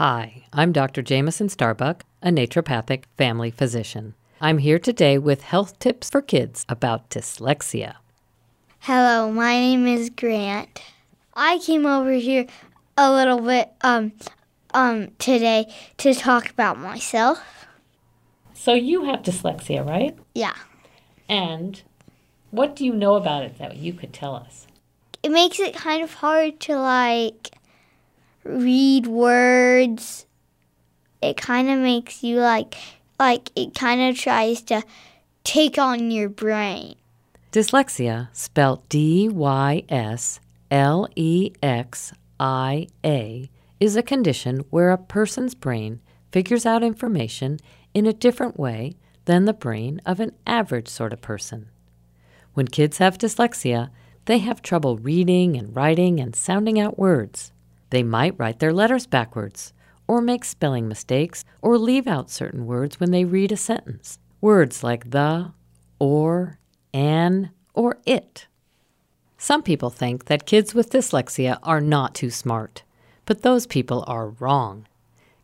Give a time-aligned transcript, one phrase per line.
[0.00, 1.02] Hi, I'm Dr.
[1.02, 4.14] Jamison Starbuck, a naturopathic family physician.
[4.40, 7.96] I'm here today with health tips for kids about dyslexia.
[8.78, 10.80] Hello, my name is Grant.
[11.34, 12.46] I came over here
[12.96, 14.12] a little bit um
[14.72, 17.66] um today to talk about myself.
[18.54, 20.16] So, you have dyslexia, right?
[20.34, 20.56] Yeah.
[21.28, 21.82] And
[22.52, 24.66] what do you know about it that you could tell us?
[25.22, 27.50] It makes it kind of hard to like
[28.44, 30.26] read words.
[31.22, 32.76] It kind of makes you like
[33.18, 34.82] like it kind of tries to
[35.44, 36.94] take on your brain.
[37.52, 40.40] Dyslexia, spelled D Y S
[40.70, 46.00] L E X I A, is a condition where a person's brain
[46.32, 47.58] figures out information
[47.92, 48.94] in a different way
[49.24, 51.68] than the brain of an average sort of person.
[52.54, 53.90] When kids have dyslexia,
[54.26, 57.52] they have trouble reading and writing and sounding out words.
[57.90, 59.72] They might write their letters backwards,
[60.08, 64.18] or make spelling mistakes, or leave out certain words when they read a sentence.
[64.40, 65.52] Words like the,
[65.98, 66.58] or,
[66.94, 68.46] an, or it.
[69.38, 72.82] Some people think that kids with dyslexia are not too smart,
[73.24, 74.86] but those people are wrong.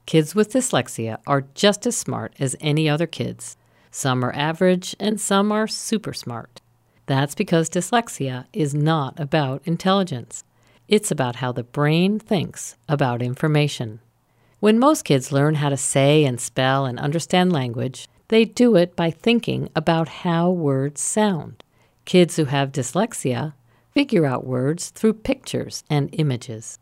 [0.06, 3.56] Kids with dyslexia are just as smart as any other kids.
[3.90, 6.60] Some are average and some are super smart.
[7.06, 10.44] That's because dyslexia is not about intelligence.
[10.88, 13.98] It's about how the brain thinks about information.
[14.60, 18.94] When most kids learn how to say and spell and understand language, they do it
[18.94, 21.64] by thinking about how words sound.
[22.04, 23.54] Kids who have dyslexia
[23.92, 26.78] figure out words through pictures and images.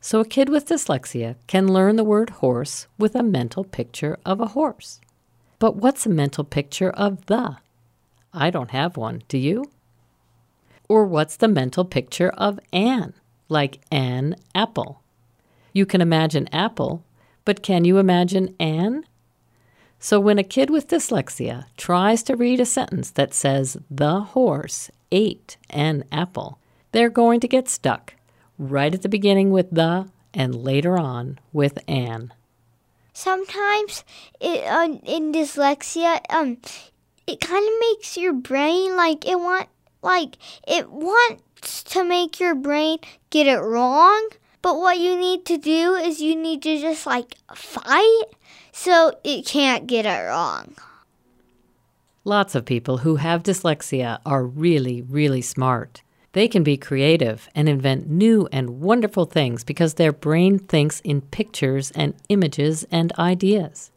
[0.00, 4.40] So a kid with dyslexia can learn the word horse with a mental picture of
[4.40, 5.00] a horse.
[5.58, 7.56] But what's a mental picture of the?
[8.32, 9.70] I don't have one, do you?
[10.88, 13.14] Or what's the mental picture of an?
[13.50, 15.02] Like an apple.
[15.72, 17.04] You can imagine apple,
[17.44, 19.04] but can you imagine an?
[19.98, 24.90] So when a kid with dyslexia tries to read a sentence that says, the horse
[25.12, 26.58] ate an apple,
[26.92, 28.14] they're going to get stuck
[28.58, 32.32] right at the beginning with the and later on with an.
[33.12, 34.04] Sometimes
[34.40, 36.58] it, uh, in dyslexia, um,
[37.26, 39.68] it kind of makes your brain like it want
[40.02, 42.98] like it wants to make your brain
[43.30, 44.28] get it wrong.
[44.62, 48.24] But what you need to do is you need to just like fight
[48.72, 50.74] so it can't get it wrong.
[52.24, 56.02] Lots of people who have dyslexia are really, really smart.
[56.32, 61.22] They can be creative and invent new and wonderful things because their brain thinks in
[61.22, 63.90] pictures and images and ideas.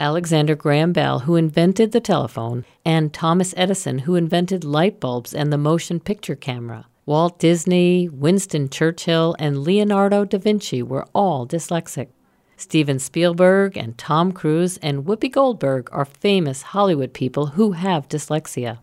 [0.00, 5.52] Alexander Graham Bell, who invented the telephone, and Thomas Edison, who invented light bulbs and
[5.52, 6.86] the motion picture camera.
[7.04, 12.08] Walt Disney, Winston Churchill, and Leonardo da Vinci were all dyslexic.
[12.56, 18.78] Steven Spielberg and Tom Cruise and Whoopi Goldberg are famous Hollywood people who have dyslexia.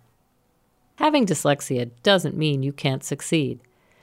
[0.96, 3.62] Having dyslexia doesn't mean you can't succeed,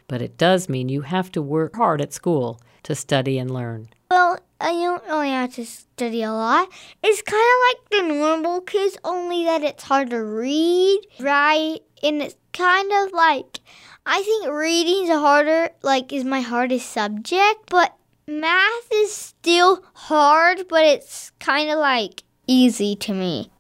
[0.09, 3.89] but it does mean you have to work hard at school to study and learn.
[4.11, 6.69] Well, I don't really have to study a lot.
[7.03, 12.23] It's kind of like the normal kids, only that it's hard to read, write, and
[12.23, 13.61] it's kind of like
[14.05, 17.95] I think reading's harder, like, is my hardest subject, but
[18.27, 23.51] math is still hard, but it's kind of like easy to me.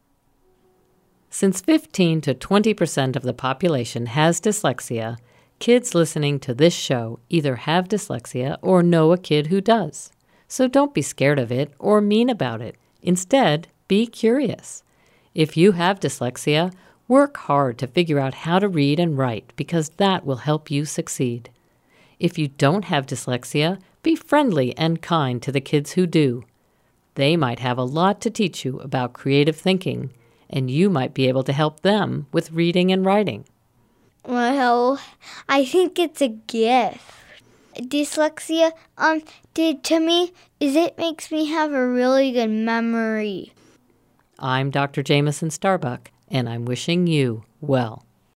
[1.31, 5.17] Since 15 to 20 percent of the population has dyslexia,
[5.61, 10.11] kids listening to this show either have dyslexia or know a kid who does.
[10.53, 12.77] So don't be scared of it or mean about it.
[13.01, 14.83] Instead, be curious.
[15.35, 16.75] If you have dyslexia,
[17.09, 20.85] work hard to figure out how to read and write because that will help you
[20.85, 21.49] succeed.
[22.21, 26.45] If you don't have dyslexia, be friendly and kind to the kids who do.
[27.15, 30.11] They might have a lot to teach you about creative thinking
[30.51, 33.47] and you might be able to help them with reading and writing.
[34.27, 35.01] Well,
[35.49, 37.22] I think it's a gift.
[37.77, 39.23] Dyslexia um
[39.55, 43.53] did to me is it makes me have a really good memory.
[44.39, 45.03] I'm Dr.
[45.03, 48.05] Jamison Starbuck and I'm wishing you well.